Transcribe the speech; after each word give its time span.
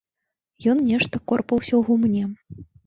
Ён 0.73 0.77
нешта 0.89 1.15
корпаўся 1.33 1.73
ў 1.75 1.81
гумне. 1.93 2.23